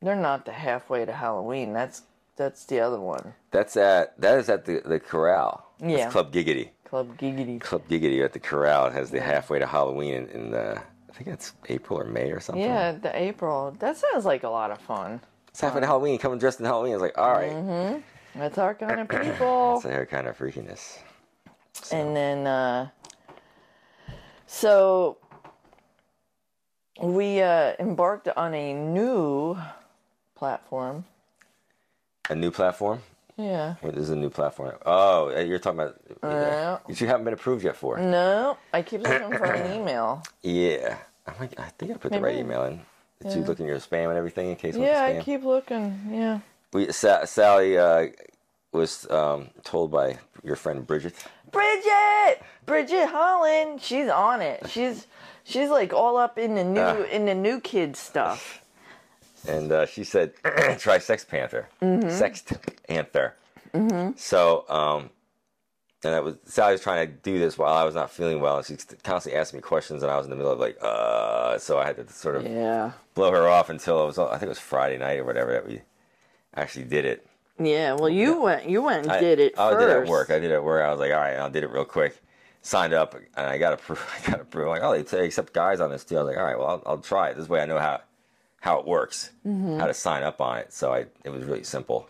[0.00, 1.72] they're not the halfway to Halloween.
[1.72, 2.02] That's
[2.36, 3.34] that's the other one.
[3.50, 5.72] That's at that is at the the Corral.
[5.80, 6.10] That's Yeah.
[6.10, 6.70] Club Giggity.
[6.84, 7.60] Club Giggity.
[7.60, 11.28] Club Giggity at the Corral has the halfway to Halloween in, in the I think
[11.28, 12.62] it's April or May or something.
[12.62, 13.74] Yeah, the April.
[13.78, 15.20] That sounds like a lot of fun.
[15.56, 16.18] It's happening to Halloween.
[16.18, 16.92] Coming dressed in Halloween.
[16.92, 18.02] I was like, all right.
[18.34, 19.80] That's our kind of people.
[19.80, 20.98] That's our kind of freakiness.
[21.90, 22.90] And then, uh,
[24.46, 25.16] so
[27.02, 29.56] we uh, embarked on a new
[30.34, 31.06] platform.
[32.28, 33.00] A new platform.
[33.38, 33.76] Yeah.
[33.80, 34.76] What is a new platform?
[34.84, 35.98] Oh, uh, you're talking about.
[36.22, 36.80] Yeah.
[36.84, 37.96] Which you haven't been approved yet for.
[37.96, 40.22] No, I keep looking for an email.
[40.42, 40.98] Yeah.
[41.26, 42.82] I'm like, I think I put the right email in.
[43.22, 45.98] Did you look in your spam and everything in case Yeah, I keep looking.
[46.10, 46.40] Yeah.
[46.72, 48.08] We, Sa- Sally uh,
[48.72, 51.14] was um, told by your friend Bridget.
[51.50, 54.68] Bridget, Bridget Holland, she's on it.
[54.68, 55.06] She's
[55.44, 57.02] she's like all up in the new Ah.
[57.04, 58.60] in the new kid stuff.
[59.48, 60.32] and uh, she said,
[60.78, 61.64] "Try SextPanther,
[62.10, 62.42] Sex
[62.88, 63.34] Panther."
[64.16, 65.10] So, um,
[66.06, 68.56] and that was Sally was trying to do this while I was not feeling well,
[68.58, 71.58] and she constantly asked me questions, and I was in the middle of like, uh,
[71.58, 72.92] so I had to sort of Yeah.
[73.14, 75.66] blow her off until it was, I think it was Friday night or whatever that
[75.66, 75.82] we
[76.54, 77.26] actually did it.
[77.58, 77.94] Yeah.
[77.94, 79.80] Well, you went you went and I, did it I first.
[79.80, 80.30] did it at work.
[80.30, 80.84] I did it at work.
[80.84, 82.20] I was like, all right, I'll did it real quick.
[82.62, 84.02] Signed up, and I got approved.
[84.26, 84.68] I got approved.
[84.68, 86.16] Like, oh, they say accept guys on this too.
[86.18, 87.36] I was like, all right, well, I'll, I'll try it.
[87.36, 88.00] This way, I know how
[88.60, 89.78] how it works, Mm-hmm.
[89.78, 90.72] how to sign up on it.
[90.72, 92.08] So I, it was really simple.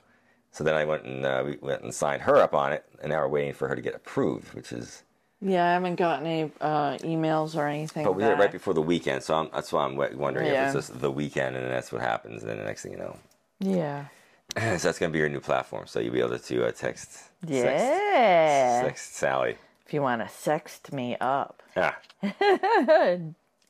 [0.56, 3.10] So then I went and uh, we went and signed her up on it, and
[3.12, 5.02] now we're waiting for her to get approved, which is.
[5.42, 8.04] Yeah, I haven't gotten any uh, emails or anything.
[8.06, 10.70] But we did it right before the weekend, so I'm, that's why I'm wondering Yeah.
[10.70, 12.40] if it's just the weekend, and that's what happens.
[12.40, 13.18] And then the next thing you know,
[13.60, 14.06] Yeah.
[14.56, 15.86] so that's gonna be your new platform.
[15.86, 17.10] So you'll be able to uh, text.
[17.44, 18.80] Sext, Yeah.
[18.82, 19.58] text Sally.
[19.86, 21.96] If you want to sext me up, Yeah.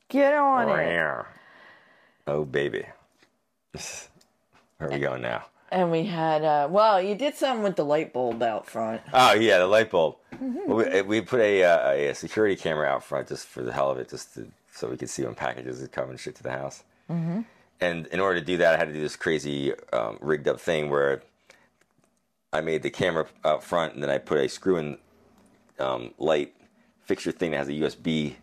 [0.07, 1.25] get on it.
[2.27, 2.85] Oh baby.
[4.77, 5.47] Where are we going now?
[5.69, 9.01] And we had, uh, well, you did something with the light bulb out front.
[9.13, 10.15] Oh yeah, the light bulb.
[10.33, 10.73] Mm-hmm.
[10.73, 13.97] We, we put a, uh, a security camera out front just for the hell of
[13.97, 16.51] it, just to, so we could see when packages would come and shit to the
[16.51, 16.83] house.
[17.09, 17.41] Mm-hmm.
[17.81, 20.59] And in order to do that, I had to do this crazy um, rigged up
[20.59, 21.21] thing where
[22.53, 24.97] I made the camera out front, and then I put a screw-in
[25.79, 26.55] um, light
[27.03, 28.35] fixture thing that has a USB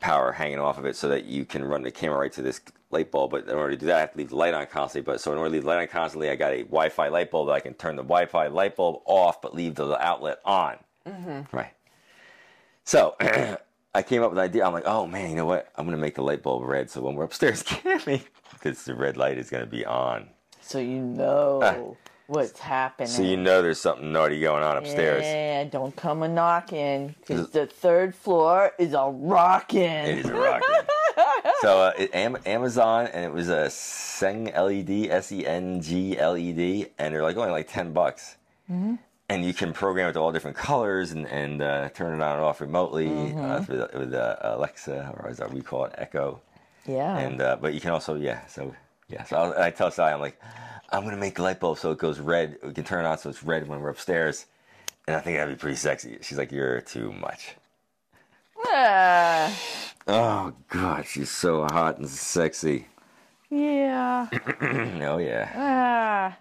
[0.00, 2.60] power hanging off of it, so that you can run the camera right to this
[2.90, 3.30] light bulb.
[3.30, 5.10] But in order to do that, I have to leave the light on constantly.
[5.12, 7.30] But so in order to leave the light on constantly, I got a Wi-Fi light
[7.30, 10.76] bulb that I can turn the Wi-Fi light bulb off, but leave the outlet on.
[11.06, 11.56] Mm-hmm.
[11.56, 11.72] Right.
[12.84, 13.16] So
[13.94, 14.64] I came up with an idea.
[14.66, 15.70] I'm like, oh man, you know what?
[15.76, 18.20] I'm gonna make the light bulb red, so when we're upstairs camping,
[18.52, 20.28] because the red light is gonna be on,
[20.60, 21.96] So you know ah.
[22.26, 23.08] what's happening.
[23.08, 25.24] so you know there's something naughty going on upstairs.
[25.24, 29.80] Yeah, don't come a knocking, because the third floor is a rocking.
[29.82, 30.88] It is a rocket.
[31.60, 36.36] so uh, it, Am- Amazon, and it was a Sengled, S E N G L
[36.36, 38.36] E D, and they're like only like ten bucks.
[38.68, 42.36] and you can program it to all different colors and, and uh, turn it on
[42.36, 43.38] and off remotely Mm-hmm.
[43.40, 46.40] uh, with, with uh, Alexa or as we call it Echo.
[46.86, 47.18] Yeah.
[47.18, 48.74] And uh, but you can also yeah so
[49.08, 50.40] yeah so I'll, I tell Sally I'm like
[50.90, 52.58] I'm gonna make the light bulb so it goes red.
[52.62, 54.46] We can turn it on so it's red when we're upstairs,
[55.08, 56.18] and I think that'd be pretty sexy.
[56.22, 57.56] She's like you're too much.
[58.66, 59.52] Ah,
[60.06, 62.86] Oh god, she's so hot and sexy.
[63.50, 64.28] yeah.
[64.60, 65.50] oh yeah.
[65.54, 66.38] Ah.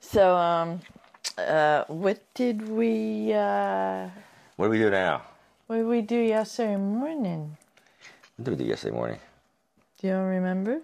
[0.00, 0.80] So, um,
[1.36, 4.08] uh, what did we, uh,
[4.56, 5.22] What do we do now?
[5.66, 7.56] what did we do yesterday morning?
[8.36, 9.18] What did we do yesterday morning?
[10.00, 10.80] Do you remember?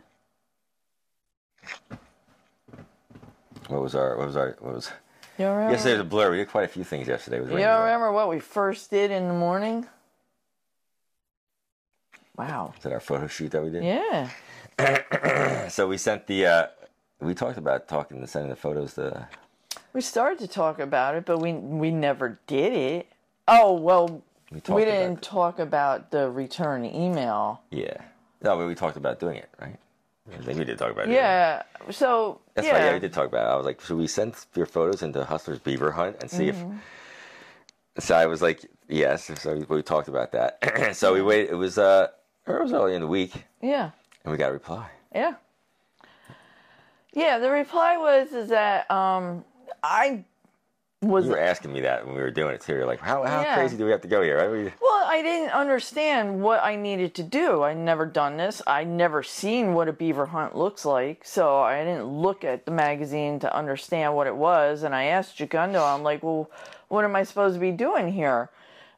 [3.69, 4.91] What was our what was our what was
[5.39, 5.73] You remember?
[5.73, 6.31] yesterday was a blur.
[6.31, 7.39] We did quite a few things yesterday.
[7.39, 9.87] You don't remember what we first did in the morning?
[12.37, 12.73] Wow.
[12.77, 13.85] Is that our photo shoot that we did?
[13.85, 14.29] Yeah.
[15.71, 16.67] So we sent the uh
[17.21, 19.29] we talked about talking and sending the photos to
[19.93, 23.07] We started to talk about it, but we we never did it.
[23.49, 25.23] Oh well, we we, didn't it.
[25.23, 27.61] talk about the return email.
[27.71, 27.97] Yeah.
[28.43, 29.79] No, but we talked about doing it, right?
[30.33, 31.13] I think we did talk about it.
[31.13, 31.63] Yeah.
[31.91, 32.73] So That's yeah.
[32.75, 32.85] right.
[32.87, 33.53] Yeah, we did talk about it.
[33.53, 36.77] I was like, should we send your photos into Hustler's Beaver Hunt and see Mm-hmm.
[37.97, 38.05] if?
[38.05, 39.31] So I was like, yes.
[39.41, 40.59] So we, we talked about that.
[40.97, 41.51] so we waited.
[41.51, 42.09] It was uh,
[42.47, 43.91] it was early in the week, Yeah.
[44.25, 44.89] and we got a reply.
[45.15, 45.35] Yeah.
[47.13, 47.39] Yeah.
[47.39, 49.45] The reply was is that um
[49.83, 50.25] I
[51.03, 52.73] was You were asking me that when we were doing it too.
[52.73, 53.55] You're like, how how Yeah.
[53.55, 54.39] crazy do we have to go here?
[54.39, 54.51] Right?
[54.51, 57.63] We- Well, I didn't understand what I needed to do.
[57.63, 58.63] I'd never done this.
[58.67, 62.71] I'd never seen what a beaver hunt looks like, so I didn't look at the
[62.73, 64.83] magazine to understand what it was.
[64.83, 66.51] And I asked Jagundo, I'm like, "Well,
[66.89, 68.49] what am I supposed to be doing here?"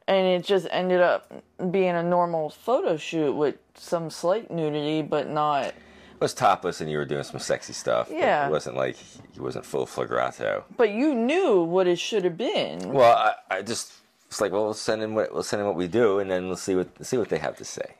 [0.07, 5.29] And it just ended up being a normal photo shoot with some slight nudity, but
[5.29, 5.65] not.
[5.65, 5.75] It
[6.21, 8.09] was topless, and you were doing some sexy stuff.
[8.09, 8.47] Yeah.
[8.47, 10.63] It wasn't like he wasn't full flagrato.
[10.77, 12.93] But you knew what it should have been.
[12.93, 13.93] Well, I, I just
[14.27, 16.47] it's like, well, we'll send in what we'll send in what we do, and then
[16.47, 17.95] we'll see what see what they have to say.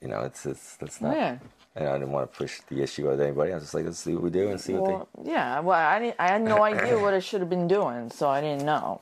[0.00, 1.16] You know, it's it's that's not.
[1.16, 1.38] Yeah.
[1.76, 3.52] And I didn't want to push the issue with anybody.
[3.52, 5.30] I was just like, let's see what we do and see what they.
[5.30, 5.60] yeah.
[5.60, 8.40] Well, I didn't, I had no idea what I should have been doing, so I
[8.40, 9.00] didn't know.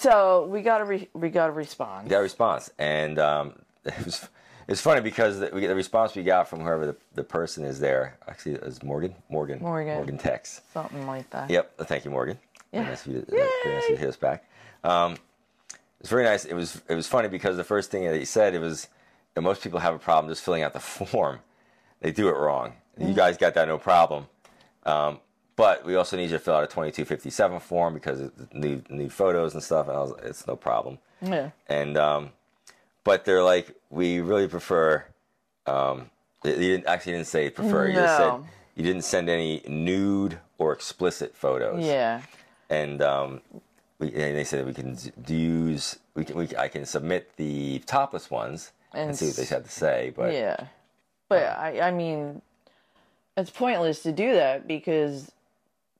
[0.00, 2.06] So we got to re- we got to respond.
[2.06, 3.52] they got a response, and um,
[3.84, 4.26] it was
[4.66, 7.80] it's funny because the, we, the response we got from whoever the, the person is
[7.80, 9.96] there actually it was Morgan Morgan Morgan.
[9.96, 10.62] Morgan Tex.
[10.72, 11.50] Something like that.
[11.50, 12.38] Yep, thank you, Morgan.
[12.72, 12.80] Yeah.
[12.80, 14.44] Very nice of you to, very nice of you to hit us back.
[14.84, 15.16] Um,
[16.00, 16.46] it's very nice.
[16.46, 18.88] It was it was funny because the first thing that he said it was
[19.34, 21.40] that most people have a problem just filling out the form.
[22.00, 22.72] They do it wrong.
[22.96, 24.28] You guys got that no problem.
[24.84, 25.20] Um,
[25.60, 29.10] but we also need you to fill out a 2257 form because it's new new
[29.10, 29.88] photos and stuff.
[29.88, 30.98] And I was, like, it's no problem.
[31.20, 31.50] Yeah.
[31.68, 32.30] And um,
[33.04, 35.04] but they're like, we really prefer.
[35.66, 36.08] Um,
[36.42, 37.88] they they didn't actually didn't say prefer.
[37.88, 38.46] You just said No.
[38.74, 42.22] you didn't send any nude or explicit photos Yeah.
[42.70, 43.40] and um,
[43.98, 44.96] we, and they said we can
[45.26, 49.44] use we can we, I can submit the topless ones and, And see what they
[49.54, 50.12] have to say.
[50.16, 50.56] But Yeah.
[51.28, 52.40] But I I mean
[53.36, 55.30] it's pointless to do that because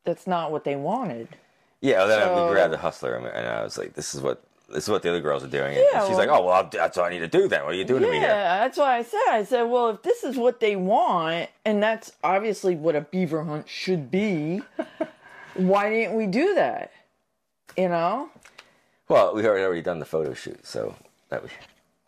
[0.04, 1.28] that's not what they wanted.
[1.80, 4.84] yeah, then So- we grabbed the hustler and, I was like, this is what this
[4.84, 5.76] is what the other girls are doing.
[5.76, 7.64] And Yeah, she's well- like, oh well, I'm- that's what I need to do then.
[7.64, 10.02] What are you doing to me yeah, that's why I said I said, well, if
[10.02, 14.62] this is what they want and that's obviously what a beaver hunt should be,
[15.54, 16.92] why didn't we do that?
[17.76, 18.28] You know?
[19.08, 20.94] Well, we already already done the photo shoot, so
[21.30, 21.48] that we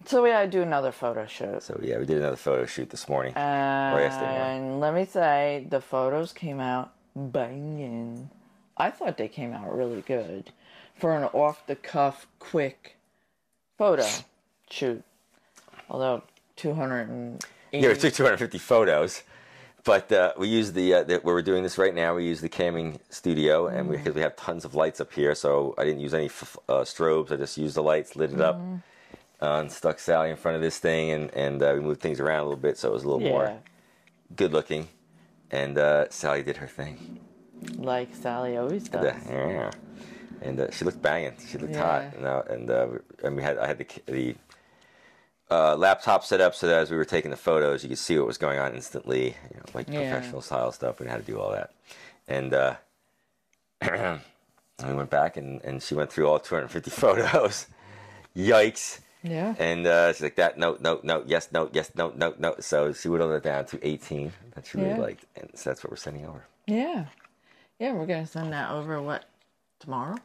[0.05, 1.63] So we had to do another photo shoot.
[1.65, 3.35] so yeah, we did another photo shoot this morning.
[3.37, 4.71] Uh, yesterday morning.
[4.71, 8.31] And let me say, the photos came out banging.
[8.77, 10.53] I thought they came out really good
[10.99, 12.97] for an off the cuff, quick
[13.79, 14.07] photo
[14.71, 15.03] shoot.
[15.91, 16.23] Although
[16.57, 17.47] 280.
[17.73, 19.23] Yeah, we took 250 photos,
[19.85, 22.15] but uh, we use the, uh, the where we're doing this right now.
[22.15, 23.91] We use the camming studio, and Mm-hmm.
[23.93, 26.81] because we, have tons of lights up here, so I didn't use any f- uh,
[26.83, 27.33] strobes.
[27.33, 28.77] I just used the lights, lit it up, Mm-hmm.
[29.45, 32.21] uh, and stuck Sally in front of this thing, and and uh, we moved things
[32.21, 33.59] around a little bit, so it was a little yeah, more
[34.37, 34.89] good looking.
[35.53, 37.21] And uh, Sally did her thing.
[37.77, 39.03] like Sally always does.
[39.25, 39.71] The- yeah.
[40.41, 41.35] And uh, she looked banging.
[41.47, 41.83] She looked Yeah.
[41.83, 42.15] hot.
[42.17, 42.89] And, uh, and, uh,
[43.23, 44.35] and we had I had the the
[45.51, 48.17] uh, laptop set up so that as we were taking the photos, you could see
[48.19, 49.37] what was going on instantly.
[49.51, 50.01] You know, like Yeah.
[50.11, 50.99] professional style stuff.
[50.99, 51.71] We had to do all that.
[52.27, 52.75] And uh,
[53.83, 57.67] we went back and, and she went through all 250 photos.
[58.35, 59.01] Yikes.
[59.23, 59.55] Yeah.
[59.59, 62.57] And uh, she's like, that, no, no, no, yes, no, yes, no, no, no.
[62.61, 64.97] So she whittled it down to 18 that she really Yeah.
[64.99, 65.25] liked.
[65.37, 66.45] And so that's what we're sending over.
[66.67, 67.07] Yeah.
[67.79, 69.25] Yeah, we're going to send that over, what,
[69.81, 70.17] tomorrow?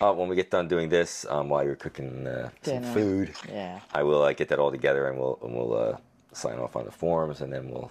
[0.00, 3.80] Uh, when we get done doing this, um, while you're cooking uh, some food, Yeah.
[3.94, 5.96] I will uh, get that all together and we'll and we'll uh,
[6.32, 7.90] sign off on the forms and then we'll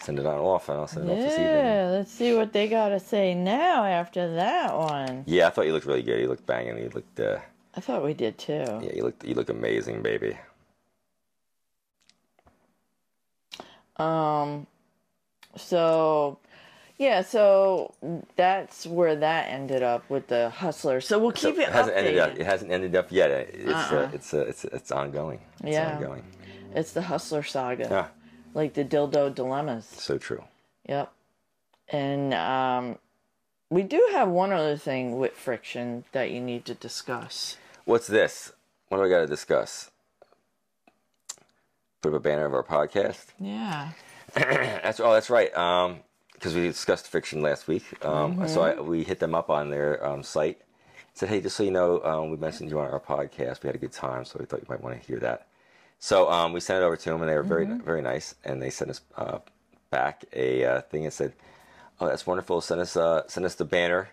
[0.00, 1.46] send it on off, and I'll send it off this evening.
[1.46, 5.22] Yeah, let's see what they got to say now after that one.
[5.26, 6.18] Yeah, I thought you looked really good.
[6.20, 6.76] You looked banging.
[6.78, 7.38] You looked, uh,
[7.74, 8.52] I thought we did too.
[8.82, 10.36] yeah, you looked, you look amazing, baby.
[13.96, 14.66] Um,
[15.56, 16.38] so
[16.98, 17.94] yeah, so
[18.36, 21.00] that's where that ended up with the hustler.
[21.00, 22.38] So we'll keep So it hasn't ended up.
[22.38, 23.30] It hasn't ended up yet.
[23.30, 23.96] It's, Uh-uh.
[24.00, 25.40] uh, it's, uh, it's, it's ongoing.
[25.62, 25.96] It's Yeah.
[25.96, 26.24] ongoing.
[26.74, 28.08] It's the hustler saga, Ah,
[28.54, 29.84] like the dildo dilemmas.
[29.86, 30.44] so true.
[30.88, 31.12] Yep.
[31.88, 32.98] And um,
[33.68, 37.58] we do have one other thing with friction that you need to discuss.
[37.84, 38.52] What's this?
[38.88, 39.90] What do I got to discuss?
[42.00, 43.26] Put up a banner of our podcast.
[43.38, 43.90] Yeah.
[44.34, 45.54] That's oh, that's right.
[45.56, 45.98] Um,
[46.32, 47.84] because we discussed Friction last week.
[48.04, 48.80] Um, so Mm-hmm.
[48.80, 50.60] I, we hit them up on their um, site.
[51.14, 53.62] Said, hey, just so you know, um, we mentioned you on our podcast.
[53.62, 55.46] We had a good time, so we thought you might want to hear that.
[55.98, 57.84] So um, we sent it over to them, and they were very Mm-hmm.
[57.84, 58.34] very nice.
[58.44, 59.38] And they sent us uh,
[59.90, 61.34] back a uh, thing and said,
[62.00, 62.60] "Oh, that's wonderful.
[62.62, 64.08] Send us uh, send us the banner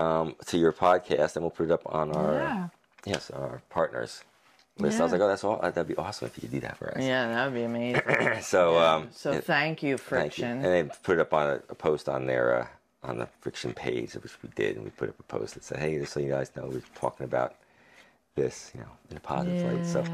[0.00, 2.68] um, to your podcast, and we'll put it up on our Yeah.
[3.06, 4.22] yes our partners."
[4.78, 4.98] list.
[4.98, 5.58] I was like, "Oh, that's all.
[5.60, 8.02] That'd be awesome if you could do that for us." Yeah, that would be amazing.
[8.40, 10.00] so um, so it- thank you, Thank
[10.38, 10.44] you.
[10.44, 10.64] friction.
[10.64, 12.66] And they put it up on a, a post on their uh,
[13.08, 15.78] on the friction page, which we did, and we put up a post that said,
[15.80, 17.56] "Hey, just so you guys know, we're talking about
[18.36, 20.04] this, you know, in a positive light." So,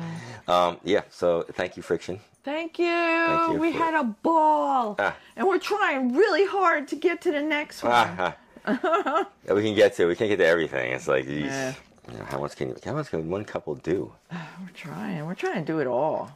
[0.52, 1.02] um, yeah.
[1.10, 2.18] So thank you, friction.
[2.42, 2.86] Thank you.
[2.86, 4.96] Thank you we for- had a ball.
[4.98, 5.14] Ah.
[5.36, 7.92] And we're trying really hard to get to the next one.
[7.94, 8.36] Ah, ah.
[9.46, 10.06] yeah, we can get to.
[10.06, 10.92] We can't get to everything.
[10.92, 11.74] It's like, geez, Yeah.
[12.10, 14.12] you know, how much can you, how much can one couple do?
[14.32, 15.24] We're trying.
[15.26, 16.30] We're trying to do it all.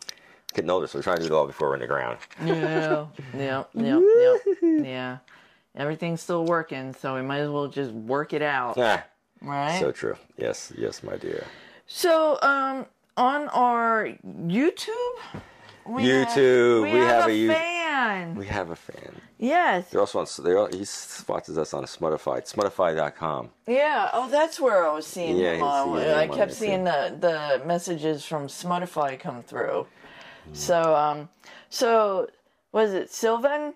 [0.54, 2.18] Getting older, so we're trying to do it all before we're in the ground.
[2.44, 3.06] Yeah.
[3.36, 3.70] yep.
[3.74, 4.02] Yep.
[4.02, 4.40] Yep.
[4.84, 5.18] Yeah.
[5.76, 8.74] Everything's still working, so we might as well just work it out.
[8.76, 9.04] Ah,
[9.40, 9.78] Right?
[9.78, 10.16] so true.
[10.36, 11.44] Yes, yes, my dear.
[11.86, 15.18] So, um, on our YouTube,
[15.94, 18.34] we YouTube, have, we we have, have a, a fan.
[18.36, 19.12] We have a fan.
[19.38, 19.88] yes.
[19.90, 20.26] They're also on.
[20.44, 22.42] They're all, he sponsors us on Smuttify.
[22.50, 23.50] Smuttify.com.
[23.66, 24.10] Yeah.
[24.12, 25.98] Oh, that's where I was seeing Yeah, him on.
[25.98, 29.86] I kept seeing the the messages from Smuttify come through.
[30.52, 31.28] So, um,
[31.68, 32.28] so
[32.72, 33.74] was it Sylvan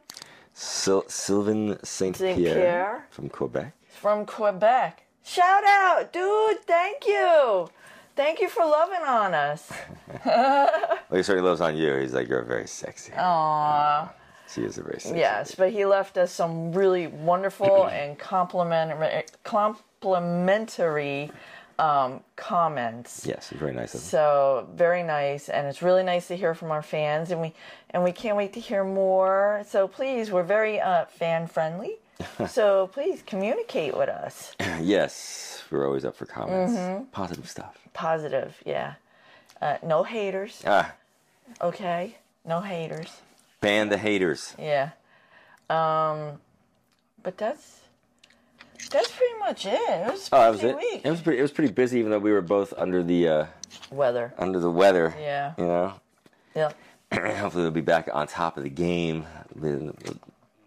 [0.56, 3.06] Sil- Sylvain Saint Saint Pierre, Pierre.
[3.10, 3.72] from Quebec.
[3.88, 5.02] from Quebec?
[5.22, 6.58] Shout out, dude!
[6.66, 7.68] Thank you,
[8.16, 9.70] thank you for loving on us.
[11.10, 11.94] Well, he certainly loves on you.
[11.96, 13.12] He's like, you're very sexy.
[13.12, 14.10] Aww.
[14.52, 15.18] She is a very sexy.
[15.18, 21.30] Yes, but he left us some really wonderful and complimentary, complimentary
[21.78, 23.26] um, comments.
[23.26, 24.06] Yes, very nice of him.
[24.06, 27.52] So very nice, and it's really nice to hear from our fans, and we
[27.90, 29.64] and we can't wait to hear more.
[29.68, 31.96] So please, we're very uh, fan friendly.
[32.48, 34.54] so please communicate with us.
[34.80, 36.72] yes, we're always up for comments.
[36.74, 37.04] Mm-hmm.
[37.06, 37.76] Positive stuff.
[37.92, 38.94] Positive, yeah.
[39.60, 40.92] Uh, no haters, Ah,
[41.62, 42.16] okay?
[42.44, 43.08] No haters,
[43.60, 44.54] ban the haters.
[44.58, 44.90] yeah.
[45.70, 46.40] Um,
[47.22, 47.80] but that's
[48.90, 49.72] that's pretty much it.
[49.72, 50.76] It was Oh, that was it.
[50.76, 51.00] week.
[51.04, 51.38] It was pretty.
[51.38, 53.46] It was pretty busy, even though we were both under the uh,
[53.90, 55.14] Weather, under the weather.
[55.18, 55.92] yeah, You know.
[56.54, 56.72] yeah.
[57.40, 59.24] Hopefully, we'll be back on top of the game.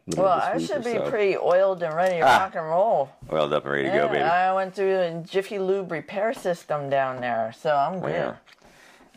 [0.07, 1.09] In the middle Well, I should be so.
[1.09, 2.37] pretty oiled and ready to Ah.
[2.43, 3.09] rock and roll.
[3.31, 4.23] oiled up and ready to go, baby.
[4.23, 8.11] I went through a Jiffy Lube repair system down there, so I'm good.
[8.11, 8.33] Yeah.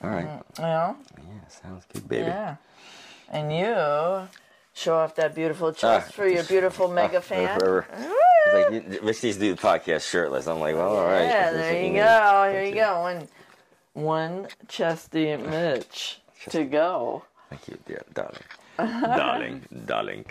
[0.02, 0.42] All right.
[0.58, 0.96] You know?
[1.18, 2.24] Yeah, sounds good, baby.
[2.26, 2.56] Yeah.
[3.30, 4.28] And you
[4.72, 7.58] show off that beautiful chest Ah, for your beautiful mega Ah, fan.
[7.58, 7.86] forever.
[8.52, 10.46] Like, Rich needs to do the podcast shirtless.
[10.48, 11.22] I'm like, well, all right.
[11.24, 12.50] Yeah, there you go.
[12.50, 13.00] Here you go.
[13.00, 13.28] One,
[13.92, 17.22] one chesty Mitch to go.
[17.50, 18.42] Thank you, dear darling.
[18.78, 20.24] darling, darling.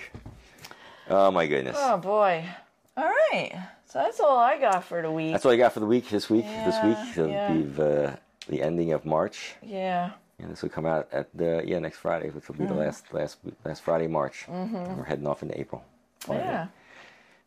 [1.10, 1.76] Oh my goodness.
[1.80, 2.46] Oh boy.
[2.98, 3.52] All right.
[3.86, 5.32] So that's all I got for the week.
[5.32, 6.10] That's all I got for the week.
[6.10, 7.84] This week, this week, so yeah.
[7.84, 8.16] uh,
[8.48, 10.12] the ending of March, yeah.
[10.38, 12.80] and this will come out at the yeah next Friday, which will be the Mm-hmm.
[12.80, 14.46] last last last Friday of March.
[14.48, 15.84] And we're heading off into April.
[16.20, 16.46] Finally.
[16.46, 16.68] Yeah.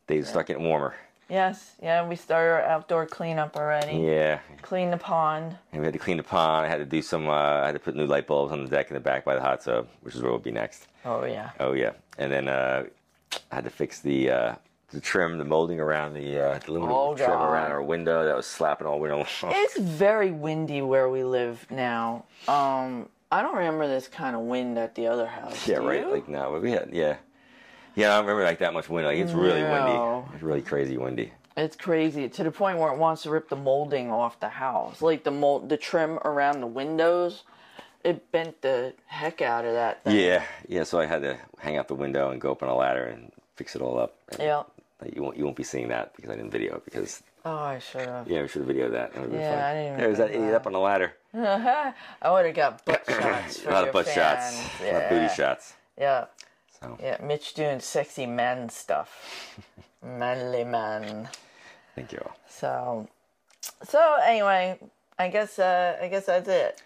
[0.09, 0.95] Days start getting warmer.
[1.29, 1.77] Yes.
[1.81, 2.07] Yeah.
[2.09, 3.99] We started our outdoor cleanup already.
[3.99, 5.57] Yeah, Clean the pond.
[5.73, 6.67] and we had to clean the pond.
[6.67, 7.29] I had to do some.
[7.29, 9.37] Uh, I had to put new light bulbs on the deck in the back by
[9.37, 10.89] the hot tub, which is where we'll be next.
[11.05, 11.51] Oh yeah.
[11.61, 12.85] Oh yeah, and then uh,
[13.51, 14.55] I had to fix the uh,
[14.91, 18.37] the trim, the molding around the, uh, the aluminum Oh, trim around our window that
[18.37, 19.25] was slapping all window.
[19.45, 22.25] It's very windy where we live now.
[22.47, 25.67] Um, I don't remember this kind of wind at the other house.
[25.67, 26.01] yeah, right.
[26.01, 26.11] you?
[26.13, 27.17] Like no, but we had yeah,
[27.95, 28.13] yeah.
[28.13, 29.07] I don't remember like that much wind.
[29.07, 29.71] Like it's really No.
[30.25, 30.35] windy.
[30.35, 31.33] It's really crazy windy.
[31.57, 35.01] It's crazy to the point where it wants to rip the molding off the house.
[35.03, 37.45] Like the mold, the trim around the windows,
[38.05, 40.17] it bent the heck out of that thing.
[40.17, 40.85] Yeah, yeah.
[40.85, 43.31] So I had to hang out the window and go up on a ladder and
[43.57, 44.17] fix it all up.
[44.39, 44.63] Yeah.
[45.15, 47.81] you won't you won't be seeing that because I didn't video it because Oh, I
[47.81, 48.29] should have.
[48.31, 49.15] yeah we should have videoed that.
[49.17, 49.59] Would've Yeah, fun.
[49.65, 50.55] I didn't even There's that idiot that.
[50.57, 51.13] up on the ladder.
[51.35, 54.15] I would have got butt shots for A lot of butt fans.
[54.57, 55.75] shots, a lot of booty shots.
[55.99, 56.27] Yeah.
[56.81, 59.59] So So Yeah, Mitch doing sexy man stuff.
[60.03, 61.29] Manly man.
[61.95, 62.25] thank you.
[62.49, 63.09] So,
[63.85, 64.79] so anyway,
[65.19, 66.81] I guess uh, I guess that's it.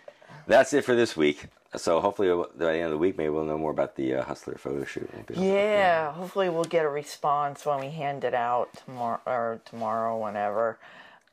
[0.46, 1.46] That's it for this week.
[1.74, 4.24] So hopefully by the end of the week, maybe we'll know more about the uh,
[4.24, 5.10] Hustler photo shoot.
[5.26, 10.16] Be Yeah, hopefully we'll get a response when we hand it out tomorrow or tomorrow,
[10.16, 10.78] whenever.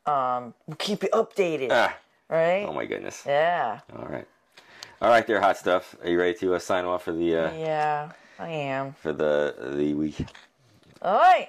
[0.06, 1.96] Um, we'll keep you updated, Ah,
[2.28, 2.64] right?
[2.68, 3.22] oh my goodness.
[3.26, 4.26] Yeah, All right.
[5.00, 5.94] All right, there, hot stuff.
[6.02, 8.94] Are you ready to uh, sign off for the uh, yeah, I am.
[9.00, 10.26] for the the week?
[11.00, 11.48] All right,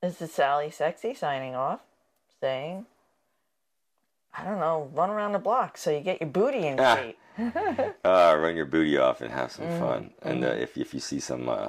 [0.00, 1.80] this is Sally Sexy signing off,
[2.40, 2.86] saying,
[4.38, 6.96] I don't know, run around the block so you get your booty in Ah.
[6.96, 7.18] shape.
[8.04, 10.10] Uh, run your booty off and have some fun.
[10.22, 11.68] And uh, if if you see some uh,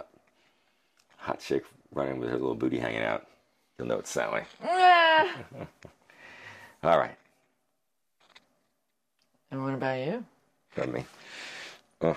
[1.18, 1.64] hot chick
[1.94, 3.26] running with her little booty hanging out,
[3.78, 4.44] you'll know it's Sally.
[4.64, 5.36] Ah.
[6.84, 7.16] All right,
[9.52, 10.24] and what about you?
[10.76, 11.04] got me.
[12.00, 12.14] Uh,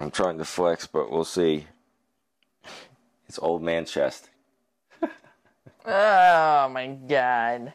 [0.00, 1.66] I'm trying to flex, but we'll see.
[3.28, 4.30] It's old man chest.
[5.84, 7.72] Oh my god.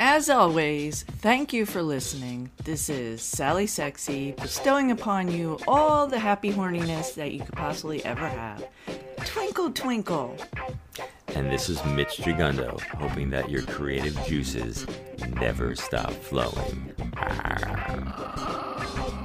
[0.00, 2.52] As always, thank you for listening.
[2.62, 8.04] This is Sally Sexy, bestowing upon you all the happy horniness that you could possibly
[8.04, 8.64] ever have.
[9.24, 10.36] Twinkle, twinkle.
[11.34, 14.86] And this is Mitch Jagundo, hoping that your creative juices
[15.30, 16.92] never stop flowing.
[17.16, 19.24] Ah.